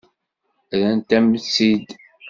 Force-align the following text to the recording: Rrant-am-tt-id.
Rrant-am-tt-id. 0.79 1.87